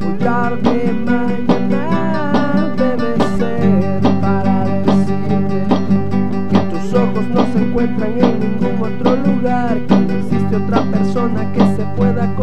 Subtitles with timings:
[0.00, 5.58] Muy tarde, mañana debe ser para decirte
[6.50, 11.52] que tus ojos no se encuentran en ningún otro lugar, que no existe otra persona
[11.52, 12.37] que se pueda conocer.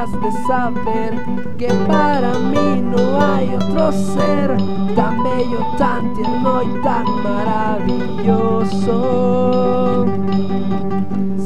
[0.00, 1.12] Has de saber
[1.58, 4.56] que para mí no hay otro ser
[4.96, 8.96] tan bello, tan tierno y tan maravilloso.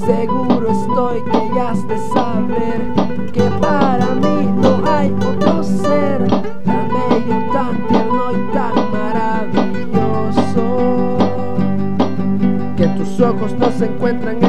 [0.07, 2.93] Seguro estoy que ya has de saber
[3.33, 6.29] que para mí no hay otro ser
[6.65, 10.65] tan bello, tan tierno y tan maravilloso
[12.77, 14.44] que tus ojos no se encuentran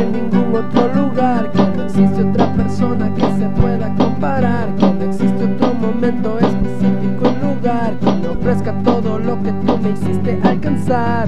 [1.52, 7.24] que no existe otra persona que se pueda comparar, que no existe otro momento específico
[7.30, 11.28] y lugar que me ofrezca todo lo que tú me hiciste alcanzar.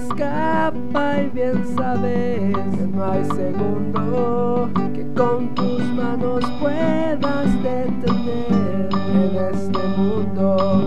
[0.00, 9.36] Escapa y bien sabes que no hay segundo que con tus manos puedas detener en
[9.54, 10.82] este mundo.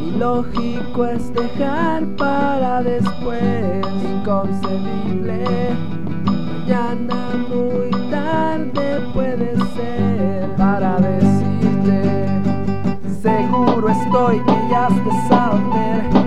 [0.00, 5.44] Y lógico es dejar para después, inconcebible.
[6.24, 7.16] Mañana
[7.48, 12.28] muy tarde puede ser para decirte,
[13.22, 16.17] seguro estoy que ya has de saber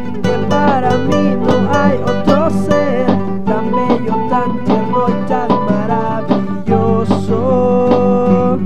[1.81, 3.05] hay otro ser
[3.45, 8.59] tan bello, tan tierno y tan maravilloso.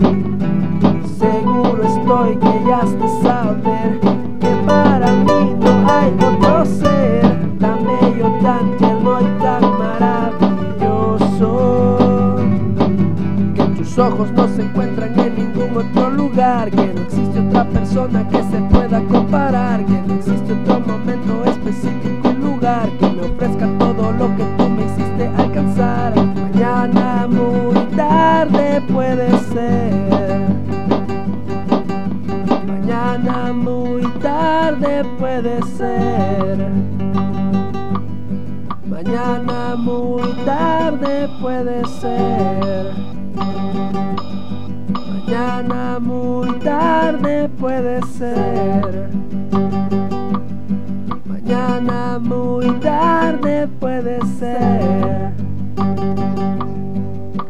[1.17, 3.99] Seguro estoy que ya has de saber
[4.39, 7.21] que para mí no hay otro ser
[7.59, 12.37] tan bello, tan tierno y tan maravilloso.
[13.55, 18.27] Que tus ojos no se encuentran en ningún otro lugar, que no existe otra persona
[18.27, 22.14] que se pueda comparar, que no existe otro momento específico
[22.65, 26.15] que me ofrezca todo lo que tú me hiciste alcanzar.
[26.15, 30.47] Mañana muy tarde puede ser.
[32.65, 36.57] Mañana muy tarde puede ser.
[38.87, 42.93] Mañana muy tarde puede ser.
[45.27, 49.09] Mañana muy tarde puede ser.
[52.85, 55.31] Tarde puede ser.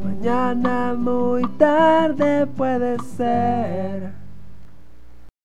[0.04, 4.05] Mañana muy tarde puede ser.